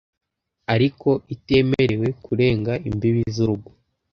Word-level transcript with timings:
ariko 0.73 1.09
itemerewe 1.35 2.07
kurenga 2.25 2.73
imbibi 2.89 3.21
z’urugo. 3.35 3.69